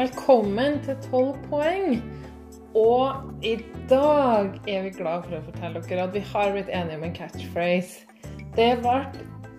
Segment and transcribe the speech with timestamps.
[0.00, 1.98] Velkommen til 12 poeng.
[2.74, 3.58] Og i
[3.90, 7.12] dag er vi glad for å fortelle dere at vi har blitt enige om en
[7.18, 8.06] catchphrase.
[8.56, 8.94] Det ble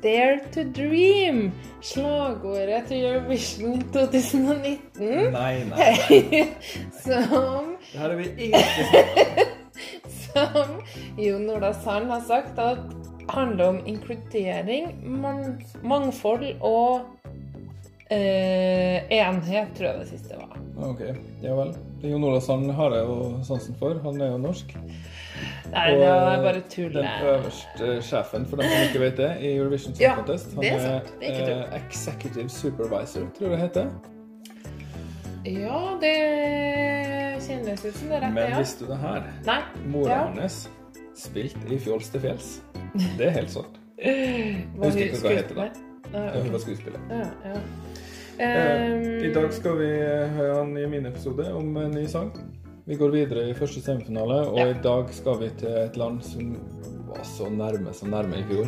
[0.01, 1.51] Dare to Dream,
[1.85, 5.29] slagordet til Eurovision 2019.
[5.35, 5.93] Nei, nei.
[6.09, 6.43] nei.
[7.03, 9.47] Som, Det her er vi ikke
[10.23, 10.77] som
[11.21, 12.81] Jon Ola Sand har sagt at
[13.29, 14.95] handler om inkludering,
[15.85, 17.11] mangfold og
[18.11, 20.30] eh, enhet, tror jeg det siste.
[20.81, 21.01] Ok,
[21.43, 21.73] ja vel.
[22.01, 23.99] Jon Olav Sand har jeg jo sansen for.
[24.03, 24.73] Han er jo norsk.
[25.71, 26.89] Nei, det var bare tull.
[26.93, 30.53] den øverste sjefen, for dem som ikke vet det, i Eurovision Song Ja, Contest.
[30.55, 31.11] Han det er sant.
[31.19, 31.61] Det er ikke tull.
[31.61, 33.91] eh, Executive Supervisor, tror jeg det heter.
[35.45, 36.15] Ja, det
[37.47, 38.59] kjennes ut som det er rett, Men ja.
[38.59, 39.23] visste du det her?
[39.47, 39.61] Nei.
[39.89, 40.19] Mora Ja.
[40.41, 40.69] hans
[41.17, 42.51] spilte i Fjols til fjells.
[43.17, 43.79] Det er helt sant.
[43.97, 45.69] Jeg husker hun ikke hva det heter, da.
[46.11, 46.99] Nei, Hun var skuespiller.
[47.09, 47.59] Ja, ja.
[48.41, 49.87] Eh, Um, I dag skal vi
[50.37, 52.31] høre en ny miniepisode om en ny sang.
[52.89, 54.69] Vi går videre i første semifinale, og Ja.
[54.71, 56.57] i dag skal vi til et land som
[57.07, 58.65] var så nærme som nærme i fjor.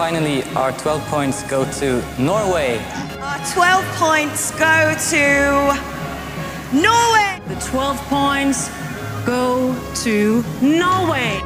[0.00, 2.78] Finally, our 12 points go to Norway.
[3.20, 5.76] Our 12 points go to
[6.72, 7.38] Norway.
[7.46, 8.70] The 12 points
[9.26, 11.42] go to Norway.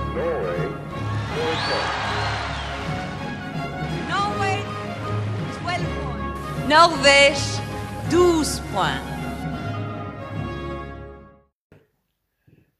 [4.12, 4.62] Norway,
[5.58, 6.68] 12 points.
[6.68, 7.60] Norvège,
[8.08, 9.13] 12 points.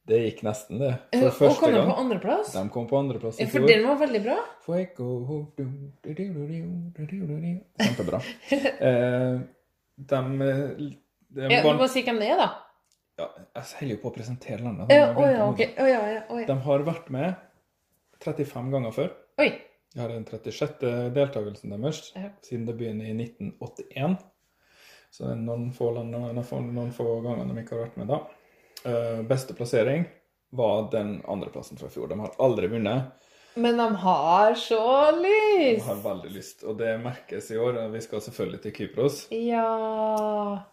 [0.05, 0.91] Det gikk nesten, det.
[1.15, 1.55] Eh, for uh, første gang.
[1.55, 2.51] Og kom de på andreplass?
[2.53, 3.63] De kom på andreplass i fjor.
[3.63, 4.35] For den var veldig bra?
[7.81, 8.19] Kjempebra.
[8.53, 9.39] eh,
[10.11, 10.61] de, eh,
[11.39, 12.51] de ja, Du må si hvem det er, da.
[13.15, 14.93] Ja, jeg holder jo på å presentere landet.
[14.93, 15.73] Ja, å, ja, okay.
[15.73, 17.41] å, ja, å, ja, De har vært med
[18.21, 19.11] 35 ganger før.
[19.41, 19.49] Oi.
[19.95, 20.81] Jeg har den 36.
[21.15, 22.05] deltakelsen deres
[22.43, 24.17] siden det begynner i 1981.
[25.15, 28.25] Så det er noen få, land, noen få ganger de ikke har vært med da.
[28.85, 30.05] Eh, beste plassering
[30.55, 32.07] var den andreplassen fra i fjor.
[32.11, 33.13] De har aldri vunnet.
[33.55, 35.85] Men de har så lyst!
[35.85, 37.77] De har veldig lyst, og det merkes i år.
[37.93, 39.21] Vi skal selvfølgelig til Kypros.
[39.31, 39.69] Ja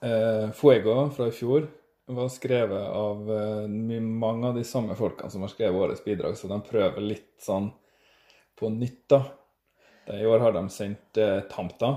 [0.03, 1.69] Eh, Fuego fra i fjor
[2.13, 3.69] var skrevet av eh,
[4.03, 7.71] mange av de samme folkene som har skrevet årets bidrag, så de prøver litt sånn
[8.59, 9.23] på nytt, da.
[10.13, 11.95] I år har de sendt eh, Tamta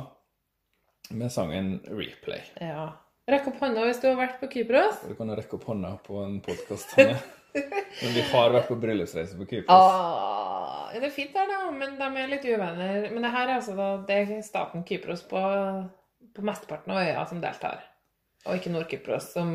[1.10, 2.46] med sangen 'Replay'.
[2.62, 2.94] ja.
[3.26, 5.00] Rekk opp hånda hvis du har vært på Kypros.
[5.10, 6.92] Du kan rekke opp hånda på en podkast.
[7.00, 9.74] Men vi har vært på bryllupsreise på Kypros.
[9.74, 13.08] Ah, det er fint der, da, men de er litt uvenner.
[13.10, 15.42] Men det her er altså da, det er staten Kypros på,
[16.38, 17.82] på mesteparten av øya som deltar.
[18.46, 19.50] Og ikke Nord-Kypros, som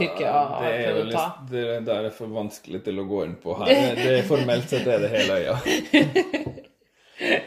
[0.00, 1.26] Tyrkia har det prøvd å ta.
[1.52, 3.70] det der er for vanskelig til å gå inn på her.
[3.70, 5.60] Det, det Formelt sett er det hele øya.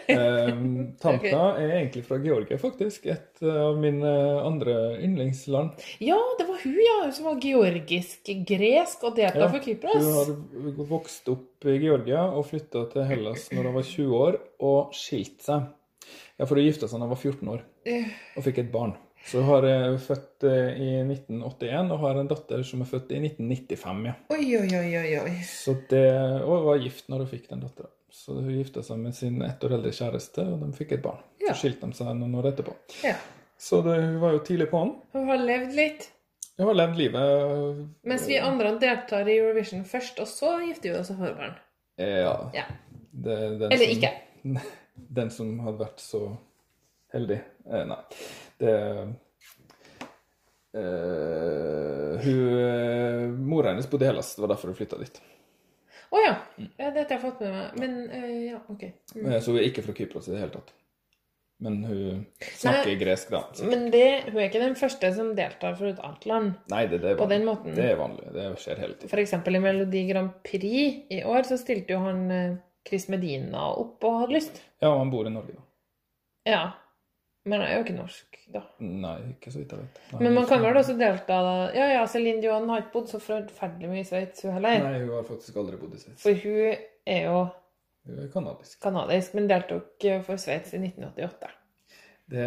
[0.09, 1.31] Um, okay.
[1.31, 3.05] er egentlig fra Georgia, faktisk.
[3.11, 4.11] Et av mine
[4.45, 5.85] andre yndlingsland.
[6.03, 10.03] Ja, det var hun, ja, som var georgisk-gresk og delta Ja, for Kypros.
[10.03, 14.39] Hun har vokst opp i Georgia og flytta til Hellas når hun var 20 år,
[14.65, 15.71] og skilt seg.
[16.35, 18.95] Ja, for hun gifta seg da hun var 14 år og fikk et barn.
[19.25, 23.15] Så hun har eh, født eh, i 1981 og har en datter som er født
[23.15, 24.03] i 1995.
[24.05, 24.13] ja.
[24.35, 25.35] Oi, oi, oi, oi.
[25.49, 26.05] Så det,
[26.45, 27.89] og var gift når hun fikk den dattera.
[28.15, 31.19] Så hun gifta seg med sin ett år eldre kjæreste, og de fikk et barn.
[31.43, 31.51] Ja.
[31.51, 32.73] Så skilte de seg noen år etterpå.
[33.03, 33.17] Ja.
[33.59, 34.93] Så det, hun var jo tidlig på'n.
[35.15, 36.07] Hun har levd litt.
[36.55, 40.99] Hun har levd livet Mens vi andre deltar i Eurovision først, og så gifter vi
[41.01, 41.59] oss og får barn.
[41.99, 42.37] Ja.
[42.55, 42.65] Ja.
[43.11, 44.11] Det, den Eller som, ikke.
[45.19, 46.21] Den som hadde vært så
[47.11, 47.97] heldig eh, Nei.
[48.59, 48.73] Det
[50.75, 55.19] eh, Hun eh, Mora hennes bodde i Hellas, det var derfor hun flytta dit.
[56.13, 56.33] Å ja.
[56.77, 57.77] Dette har jeg fått med meg.
[57.81, 58.83] Men eh, ja, OK.
[59.15, 59.29] Mm.
[59.31, 60.73] Eh, Så hun er ikke fra Kypros i det hele tatt.
[61.63, 62.25] Men hun
[62.59, 62.95] snakker Nei.
[62.99, 63.39] gresk, da.
[63.55, 63.63] Så.
[63.71, 66.49] Men det, hun er ikke den første som deltar for et annet land.
[66.73, 67.37] Nei, det, det, er På vanlig.
[67.37, 67.75] den måten.
[67.77, 68.25] det er vanlig.
[68.35, 69.11] Det skjer hele tiden.
[69.13, 73.69] For eksempel i Melodi Grand Prix i år så stilte jo han eh, Chris Medina
[73.71, 74.59] opp og hadde lyst.
[74.83, 75.63] Ja, og han bor i Norge, da.
[76.51, 76.63] Ja.
[77.45, 78.61] Men han er jo ikke norsk, da.
[78.81, 79.99] Nei, ikke så vidt jeg vet.
[80.15, 83.11] Nei, Men man kan vel også delta da Ja ja, Céline Dion har ikke bodd
[83.11, 84.79] så forferdelig mye i Sveits, hun heller.
[84.81, 86.23] Nei, hun har faktisk aldri bodd i Sveits.
[86.23, 87.43] For hun er jo
[88.09, 88.79] Hun er kanadisk.
[88.81, 91.53] kanadisk, men deltok eh, for Sveits i 1988.
[92.33, 92.45] Det,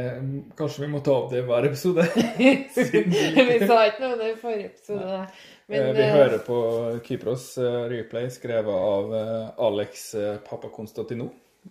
[0.59, 2.03] kanskje vi må ta opp det i hver episode.
[2.43, 5.05] vi sa ikke noe om det i forrige episode.
[5.07, 5.27] Men,
[5.69, 6.59] Eh, vi eh, hører på
[7.07, 7.53] Kypros
[7.93, 9.13] replay skrevet av
[9.69, 10.15] Alex
[10.49, 11.29] Papakonstantino.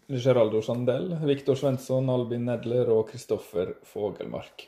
[0.07, 4.67] Geraldo Sandel, Viktor Svensson, Albin Nedler og Kristoffer Fogelmark.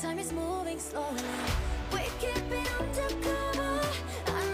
[0.00, 1.20] Time is moving slowly.
[1.92, 3.86] We keep it undercover.
[4.28, 4.49] I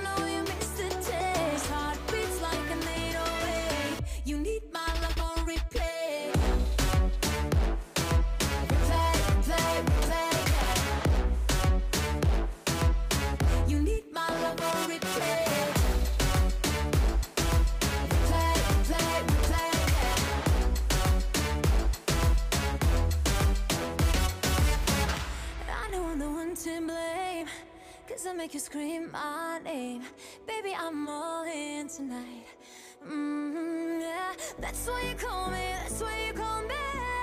[26.66, 27.46] To blame.
[28.08, 30.02] Cause I make you scream my name.
[30.48, 32.46] Baby, I'm all in tonight.
[33.08, 34.32] Mm, yeah.
[34.58, 37.15] That's why you call me, that's why you call me.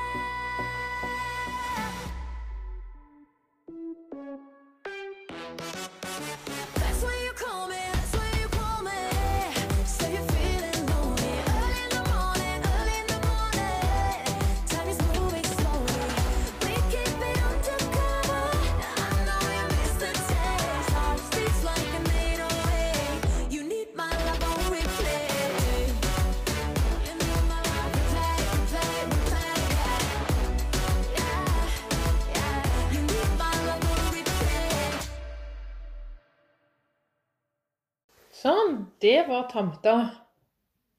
[39.03, 39.95] Det var Tamta.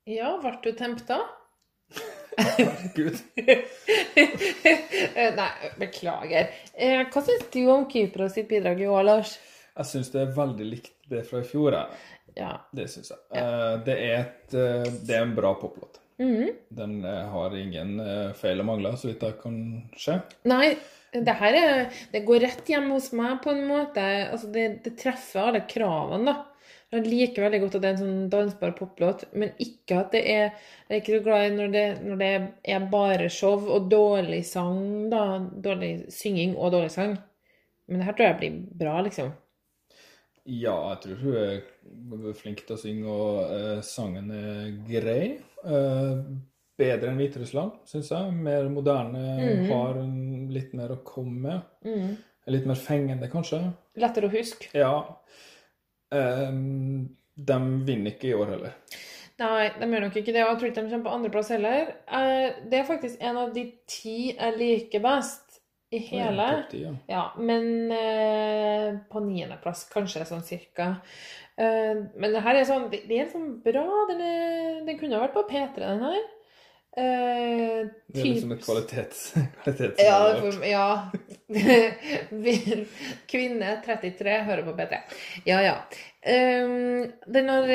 [0.05, 1.23] Ja, ble du tempta?
[2.95, 3.17] Gud.
[3.37, 6.51] Eh, Nei, beklager.
[6.75, 9.37] Eh, Hva syns du om Kypros sitt bidrag i år, Lars?
[9.75, 11.77] Jeg syns det er veldig likt det fra i fjor.
[12.37, 12.53] Ja.
[12.75, 13.21] Det syns jeg.
[13.35, 13.77] Ja.
[13.87, 16.01] Det er, et, eh, det er en bra poplåt.
[16.21, 16.51] Mhm.
[16.71, 19.57] Den eh, har ingen eh, feil og mangler, så vidt jeg kan
[19.99, 20.21] se.
[20.51, 20.75] Nei,
[21.15, 24.05] det her er Det går rett hjem hos meg på en måte.
[24.29, 26.51] Altså, det, det treffer alle kravene, da.
[26.95, 30.21] Jeg liker veldig godt at det er en sånn dansbar poplåt, men ikke at det
[30.31, 30.45] er
[30.89, 32.33] Jeg er ikke så glad i når det, når det
[32.77, 35.23] er bare show og dårlig sang, da.
[35.65, 37.17] Dårlig synging og dårlig sang.
[37.89, 39.33] Men det her tror jeg blir bra, liksom.
[40.47, 45.39] Ja, jeg tror hun er flink til å synge, og eh, sangen er grei.
[45.65, 46.21] Eh,
[46.77, 48.33] bedre enn Hviterussland, syns jeg.
[48.45, 49.67] Mer moderne, Mhm.
[49.71, 49.95] har
[50.53, 51.61] litt mer å komme med.
[51.85, 52.17] Mm.
[52.53, 53.63] Litt mer fengende, kanskje.
[53.97, 54.69] Lettere å huske.
[54.75, 54.93] Ja.
[56.15, 56.55] Eh,
[57.35, 58.77] de vinner ikke i år heller.
[59.43, 60.43] Nei, de gjør nok ikke det.
[60.45, 61.89] Og jeg tror ikke de kommer på andreplass heller.
[62.07, 65.59] Eh, Det er faktisk en av de ti jeg liker best
[65.95, 66.47] i hele.
[66.75, 66.93] Ja.
[67.11, 70.93] Ja, men eh, på niendeplass, kanskje sånn cirka.
[71.59, 73.85] Eh, men det her er sånn Det er sånn bra.
[74.11, 76.23] Den, er, den kunne ha vært på P3, den her.
[76.97, 79.23] Eh, Det er liksom et kvalitets...
[79.65, 80.19] kvalitets ja,
[80.71, 80.87] ja.
[83.31, 85.01] Kvinne 33 hører på P3.
[85.49, 85.75] Ja, ja.
[86.25, 87.67] Um, den har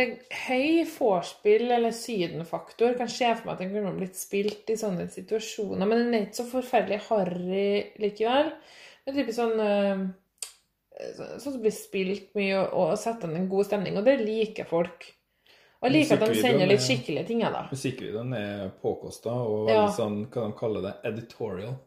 [0.47, 2.95] høy vorspiel eller sydenfaktor.
[2.97, 5.83] Kan se for meg at den kunne blitt spilt i sånne situasjoner.
[5.83, 8.53] Men den er ikke så forferdelig harry likevel.
[9.03, 10.07] Det er typisk sånn uh,
[10.99, 13.95] Sånn som blir spilt mye og, og setter en god stemning.
[13.99, 15.05] Og det liker folk.
[15.79, 17.67] Jeg liker at de sender litt skikkelige ting, da.
[17.71, 19.85] Musikkvideoen er påkosta og Ja.
[19.85, 21.77] veldig sånn, hva de kaller det, editorial.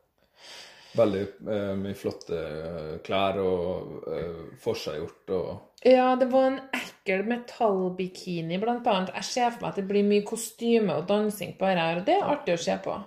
[0.92, 7.25] Veldig uh, mye flotte eh, klær og uh, forseggjort og Ja, det var en ekkel
[7.25, 9.14] metallbikini, blant annet.
[9.16, 12.18] Jeg ser for meg at det blir mye kostyme og dansing på dette og det
[12.18, 12.99] er artig å se på.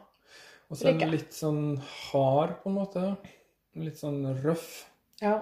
[0.65, 1.77] Og så er den litt sånn
[2.09, 3.05] hard, på en måte.
[3.77, 4.87] Litt sånn røff.
[5.21, 5.37] Ja.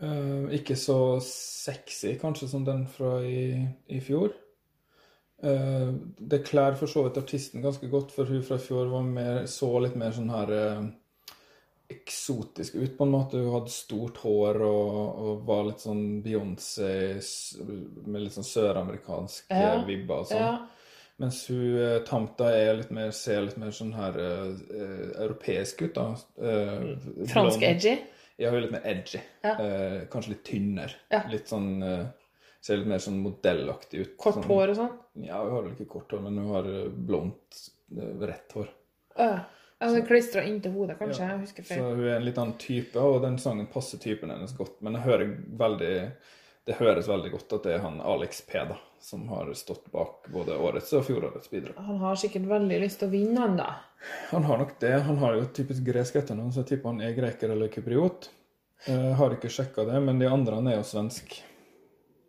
[0.00, 3.56] Uh, ikke så sexy, kanskje, som den fra i,
[3.88, 4.36] i fjor.
[5.42, 5.92] Eh,
[6.32, 9.46] det klær for så vidt artisten ganske godt, for hun fra i fjor var mer,
[9.48, 10.82] så litt mer sånn her eh,
[11.90, 13.40] eksotisk ut, på en måte.
[13.40, 16.92] Hun hadde stort hår og, og var litt sånn Beyoncé
[18.06, 20.44] med litt sånn søramerikansk Ja, eh, vibber og sånn.
[20.44, 20.52] Ja.
[21.20, 25.82] Mens hun eh, Tamta er litt mer, ser litt mer sånn her eh, eh, europeisk
[25.88, 26.06] ut, da.
[26.40, 26.86] Eh,
[27.32, 27.68] Fransk blond.
[27.72, 27.96] edgy.
[28.40, 29.20] Ja, hun er litt mer edgy.
[29.44, 29.56] Ja.
[29.56, 30.96] Eh, kanskje litt tynnere.
[31.32, 32.06] Litt sånn eh,
[32.60, 34.16] Ser litt mer sånn modellaktig ut.
[34.20, 34.98] Kort sånn, hår og sånn.
[35.24, 37.62] Ja, hun har vel ikke kort hår, men hun har eh, blondt,
[37.96, 38.68] eh, rett hår.
[39.16, 39.40] Øh.
[39.80, 41.24] Altså klistra inntil hodet, kanskje.
[41.24, 41.38] Ja.
[41.38, 44.52] Jeg husker Så hun er en litt annen type, og den sangen passer typen hennes
[44.52, 44.76] godt.
[44.84, 45.94] Men jeg hører veldig
[46.68, 50.28] det høres veldig godt at det er han Alex P, da, som har stått bak
[50.30, 51.78] både årets og fjorårets bidrag.
[51.82, 53.70] Han har sikkert veldig lyst til å vinne, han da.
[54.30, 54.92] Han har nok det.
[55.08, 58.28] Han har jo typisk gresk etternavn, så jeg tipper han er greker eller kypriot.
[58.86, 61.40] Jeg har ikke sjekka det, men de andre han er jo svensk.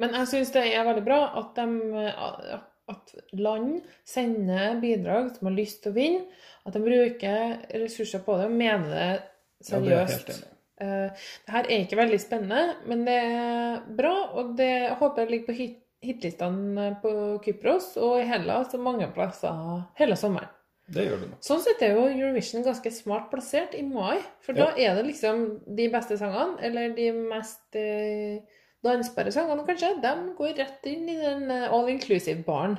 [0.02, 2.60] Men jeg syns det er veldig bra at, de,
[2.92, 3.76] at land
[4.08, 6.24] sender bidrag som har lyst til å vinne.
[6.66, 10.34] At de bruker ressurser på det og mener det Ja, det er seriøst.
[10.34, 10.48] enig i.
[10.82, 14.16] Eh, det her er ikke veldig spennende, men det er bra.
[14.42, 17.12] Og det jeg håper jeg ligger på hit hitlistene på
[17.46, 20.50] Kypros og i Hellas og mange plasser hele sommeren.
[20.92, 21.44] Det gjør det nok.
[21.46, 24.18] Sånn sett er jo Eurovision ganske smart plassert i mai.
[24.44, 25.44] For da er det liksom
[25.78, 28.42] de beste sangene, eller de mest eh,
[28.84, 32.78] dansbare sangene kanskje, de går rett inn i den eh, all inclusive-baren.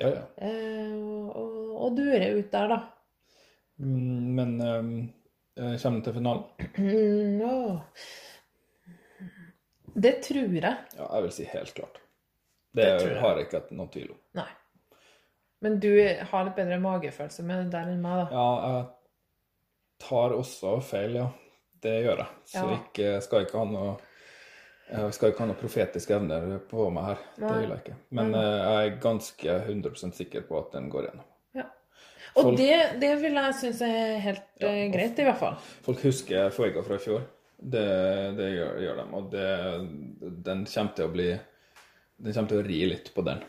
[0.00, 0.22] Ja, ja.
[0.36, 0.94] Eh,
[1.34, 1.56] og,
[1.86, 2.80] og durer ut der, da.
[3.82, 6.44] Mm, Men eh, kommer den til finalen?
[6.78, 7.80] Mm, åh.
[9.94, 10.62] Det tror jeg.
[10.96, 11.98] Ja, jeg vil si helt klart.
[12.72, 13.18] Det, Det jeg.
[13.20, 14.20] har jeg ikke noen tvil om.
[14.40, 14.48] Nei.
[15.62, 15.90] Men du
[16.30, 18.28] har litt bedre magefølelse med det der enn meg, da.
[18.32, 21.26] Ja, jeg tar også feil, ja.
[21.82, 22.30] Det gjør jeg.
[22.54, 22.78] Så Ja.
[22.78, 23.92] ikke, skal ikke ha noe
[24.92, 27.20] jeg skal ikke ha noe profetiske evner på meg her.
[27.38, 27.98] Det vil jeg ikke.
[28.18, 28.42] Men Nei.
[28.44, 31.28] jeg er ganske 100% sikker på at den går gjennom.
[32.32, 35.56] Og Folk- det, det vil jeg synes er helt eh, greit, i hvert fall.
[35.84, 37.26] Folk husker Foiga fra i fjor.
[37.60, 37.82] Det,
[38.38, 39.04] det gjør, gjør de.
[39.18, 39.48] Og det,
[40.46, 41.26] den kommer til å bli
[42.22, 43.42] Den kommer til å ri litt på den.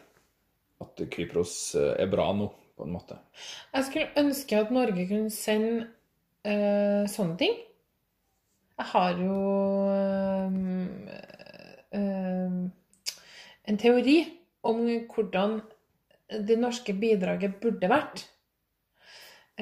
[0.83, 3.19] At Kypros eh, er bra nå, på en måte.
[3.71, 5.85] Jeg skulle ønske at Norge kunne sende
[6.43, 7.55] eh, sånne ting.
[8.73, 9.35] Jeg har jo
[9.93, 10.72] ehm,
[13.67, 14.19] en teori
[14.63, 15.59] om hvordan
[16.47, 18.27] det norske bidraget burde vært.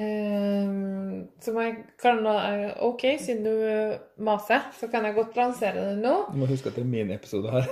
[0.00, 5.98] Ehm, som jeg kan eh, OK, siden du maser, så kan jeg godt lansere det
[6.00, 6.14] nå.
[6.32, 7.68] Du må huske at det er min episode her.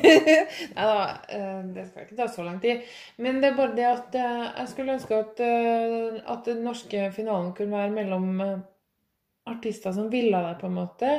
[0.76, 2.86] Nei da, eh, det skal ikke ta så lang tid.
[3.18, 7.10] Men det er bare det at eh, jeg skulle ønske at, eh, at den norske
[7.16, 8.54] finalen kunne være mellom eh,
[9.50, 11.12] artister som ville det, på en måte,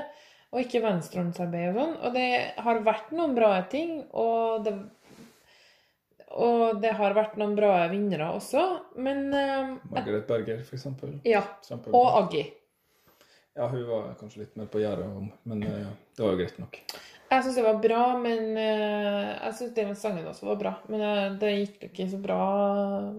[0.53, 1.97] og ikke venstrehåndsarbeid og sånn.
[2.03, 2.27] Og det
[2.65, 4.75] har vært noen bra ting, og det,
[6.37, 8.63] og det har vært noen bra vinnere også,
[9.03, 11.17] men eh, Margaret Berger, for eksempel.
[11.27, 11.43] Ja.
[11.67, 11.99] Kjempebra.
[11.99, 12.47] Og Aggie.
[13.57, 16.59] Ja, hun var kanskje litt mer på gjerdet om, men eh, det var jo greit
[16.61, 16.75] nok.
[17.27, 20.73] Jeg syns det var bra, men eh, jeg syns det med sangen også var bra.
[20.93, 22.43] Men eh, det gikk ikke så bra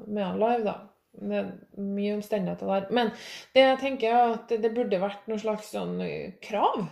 [0.07, 0.77] med han live, da.
[1.19, 1.51] Det er
[1.83, 2.87] mye omstendigheter der.
[2.95, 3.11] Men
[3.57, 5.99] det jeg tenker er at det burde vært noen slags sånn
[6.47, 6.87] krav.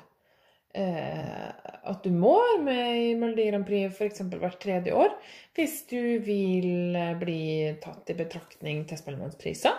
[0.76, 1.48] Eh,
[1.88, 4.24] at du må være med i Melodi Grand Prix f.eks.
[4.28, 5.14] hvert tredje år
[5.56, 7.40] hvis du vil eh, bli
[7.80, 9.78] tatt i betraktning til Spellemannspriser.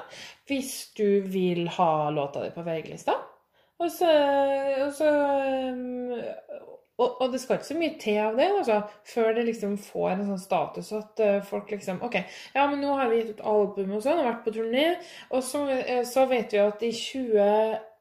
[0.49, 3.13] Hvis du vil ha låta di på VG-lista.
[3.77, 4.09] Og så,
[4.89, 4.95] og
[6.97, 10.23] og, det skal ikke så mye til av det, altså, før det liksom får en
[10.31, 12.15] sånn status at eh, folk liksom OK,
[12.55, 14.87] ja, men nå har vi gitt ut album og sånn, og vært på turné,
[15.29, 16.89] og så, eh, så vet vi at i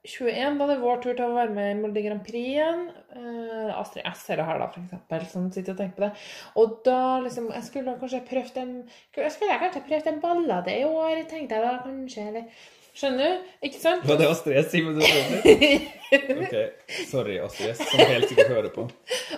[0.07, 2.87] 2021, da det vår tur til å være med i Molde Grand Prix igjen
[3.17, 6.25] Uh, Astrid S er det her, da, for eksempel, som sitter og tenker på det.
[6.61, 8.73] Og da liksom Jeg skulle kanskje prøvd en
[9.17, 13.49] Jeg skulle kanskje prøvd en ballade i år, tenkte jeg da, kanskje, eller Skjønner du?
[13.69, 14.05] Ikke sant?
[14.09, 14.71] Var det Astrid S?
[14.73, 16.37] Simen, du?
[16.37, 16.55] Ok,
[17.11, 18.87] sorry Astrid S, som helt sikkert hører på.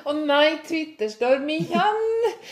[0.06, 2.04] Å nei, Twitterstorm igjen!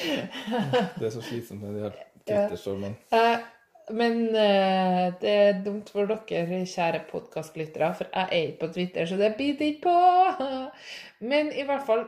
[0.02, 1.94] Det er så slitsomt med de her
[2.26, 2.98] Twitter-stormene.
[3.14, 3.46] Eh,
[3.94, 9.06] men uh, det er dumt for dere, kjære podkastlyttere, for jeg er ikke på Twitter,
[9.06, 9.98] så det biter ikke på.
[11.30, 12.02] Men i hvert fall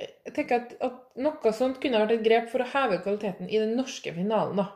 [0.00, 3.58] Jeg tenker at, at noe sånt kunne vært et grep for å heve kvaliteten i
[3.60, 4.68] den norske finalen, da.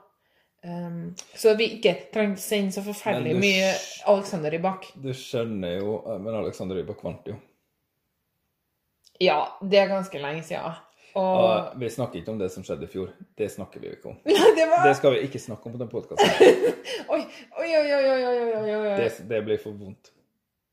[0.65, 3.69] Um, så vi ikke trenger å sende så forferdelig mye
[4.09, 4.91] Alexander Rybak.
[4.97, 7.37] Du skjønner jo eh, Men Alexander Rybak vant jo.
[9.21, 10.79] Ja, det er ganske lenge siden.
[11.15, 11.37] Og...
[11.45, 13.13] Og vi snakker ikke om det som skjedde i fjor.
[13.39, 14.17] Det snakker vi ikke om.
[14.59, 14.83] Det, var...
[14.89, 16.75] det, skal vi ikke snakke om på den podkasten.
[17.15, 17.21] oi,
[17.61, 18.97] oi, oi, oi, oi, oi, oi, oi.
[18.99, 20.11] Det, det, blir for vondt.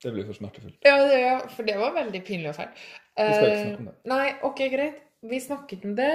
[0.02, 0.80] Det blir for smertefullt.
[0.86, 1.22] Ja, det,
[1.54, 2.82] for det var veldig pinlig og fælt.
[2.82, 3.96] Vi skal ikke eh, snakke om det.
[4.10, 5.00] Nei, OK, greit.
[5.30, 6.10] Vi snakket om det.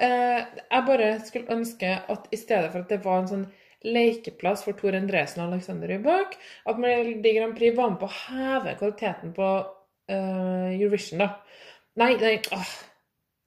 [0.00, 3.48] Eh, jeg bare skulle ønske at i stedet for at det var en sånn
[3.84, 8.16] lekeplass for Tor Endresen og Alexander Rybak, at Melodi Grand Prix var med på å
[8.24, 11.28] heve kvaliteten på uh, Eurovision, da.
[12.00, 12.72] Nei, nei, åh.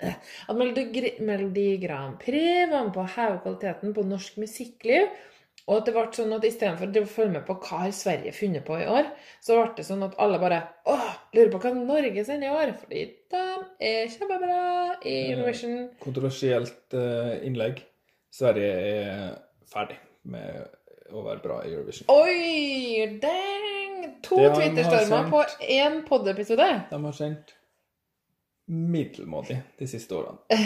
[0.02, 0.16] Eh,
[0.50, 5.12] At Melodi, Grand Prix var med på å heve kvaliteten på norsk musikkliv.
[5.70, 8.66] Og at det ble sånn at istedenfor å følge med på hva har Sverige funnet
[8.66, 9.12] på i år,
[9.46, 10.58] så ble det sånn at alle bare
[10.90, 12.74] åh, lurer på hva Norge sender i år.
[12.82, 13.44] Fordi de
[13.92, 14.58] er kjempebra
[15.06, 15.78] i Eurovision.
[16.02, 17.84] Kontroversielt eh, innlegg.
[18.34, 19.32] Sverige er
[19.70, 20.00] ferdig
[20.34, 22.10] med å være bra i Eurovision.
[22.10, 24.06] Oi, dang!
[24.26, 25.42] To Twitterstormer på
[25.78, 26.68] én pod-episode.
[26.90, 27.54] De har sendt
[28.72, 30.62] middelmådig de siste årene.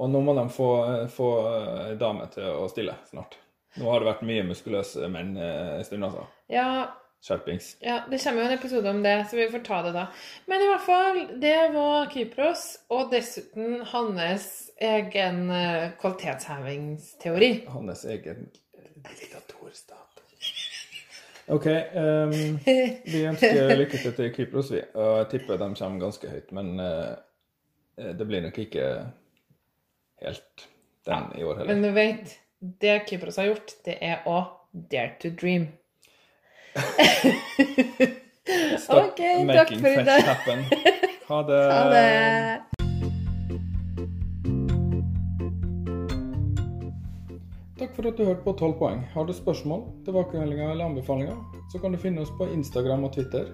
[0.00, 0.70] Og nå må de få,
[1.12, 3.36] få damer dame til å stille snart.
[3.78, 6.24] Nå har det vært mye muskuløse menn eh, en stund, altså.
[6.50, 6.66] Ja,
[7.20, 7.74] Skjerpings.
[7.84, 10.06] ja, det kommer jo en episode om det, så vi får ta det da.
[10.48, 14.48] Men i hvert fall, det var Kypros, og dessuten hans
[14.80, 17.52] egen eh, kvalitetshevingsteori.
[17.68, 18.48] Hans egen
[19.04, 20.24] diktatorstat.
[21.50, 21.66] OK.
[21.66, 22.34] Um,
[23.12, 24.82] vi ønsker lykke til til Kypros, vi.
[24.94, 26.52] Og jeg tipper de kommer ganske høyt.
[26.56, 27.14] Men eh,
[28.18, 28.86] det blir nok ikke
[30.24, 30.68] helt
[31.08, 31.74] den i år heller.
[31.74, 32.38] Men du vet,
[32.80, 34.40] det Kypros har gjort, det er å
[34.72, 35.68] dare to dream.
[38.80, 40.22] Stop ok, takk making dag.
[40.26, 40.64] happen.
[41.28, 41.62] Ha det.
[41.72, 42.62] Ha det.
[47.80, 48.98] Takk for at du hørte på 12 poeng.
[49.14, 51.38] Har du spørsmål, tilbakemeldinger eller anbefalinger,
[51.72, 53.48] så kan du finne oss på Instagram og Twitter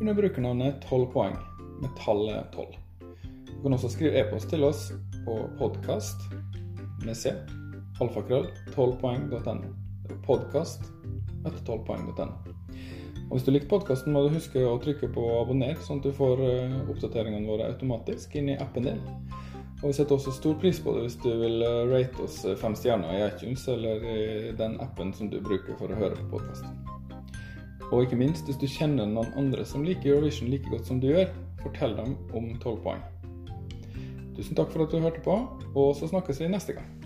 [0.00, 1.36] under brukernavnet 12 poeng,
[1.82, 2.79] med tallet 12.
[3.60, 4.86] Du kan også skrive e-post til oss
[5.26, 6.22] på podkast
[7.04, 7.28] med c,
[8.00, 9.74] alfakrøll, 12poeng.no.
[10.24, 10.86] Podkast
[11.44, 12.54] etter 12poeng.no.
[13.26, 16.16] Og Hvis du liker podkasten, må du huske å trykke på abonner, sånn at du
[16.16, 19.04] får eh, oppdateringene våre automatisk inn i appen din.
[19.82, 22.56] Og vi setter også stor pris på det hvis du vil eh, rate oss eh,
[22.64, 26.38] fem stjerner i iTunes eller i den appen som du bruker for å høre på
[26.38, 26.64] podkast.
[27.90, 31.10] Og ikke minst, hvis du kjenner noen andre som liker Eurovision like godt som du
[31.12, 31.28] gjør,
[31.60, 33.08] fortell dem om 12 poeng.
[34.40, 35.34] Tusen takk for at du hørte på,
[35.76, 36.99] og så snakkes vi neste gang.